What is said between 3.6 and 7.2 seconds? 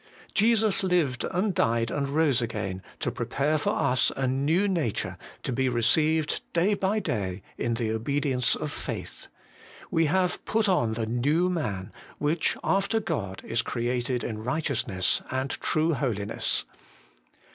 us a new nature, to be received day by